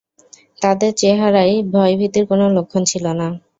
তাদের 0.61 0.91
চেহারায় 0.99 1.55
ভয় 1.73 1.93
ভীতির 1.99 2.25
কোন 2.29 2.41
লক্ষণ 2.55 2.81
ছিল 2.91 3.05
না। 3.19 3.27